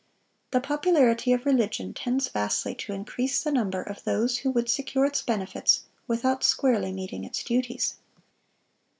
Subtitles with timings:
[0.49, 5.05] "The popularity of religion tends vastly to increase the number of those who would secure
[5.05, 7.97] its benefits without squarely meeting its duties."